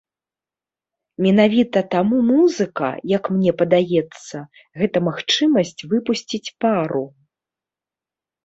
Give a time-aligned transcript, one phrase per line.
[1.25, 4.37] Менавіта таму музыка, як мне падаецца,
[4.83, 7.03] гэта магчымасць выпусціць пару.